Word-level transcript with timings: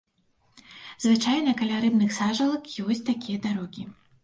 Звычайна 1.05 1.53
каля 1.61 1.77
рыбных 1.85 2.17
сажалак 2.17 2.73
ёсць 2.87 3.07
такія 3.13 3.37
дарогі. 3.47 3.89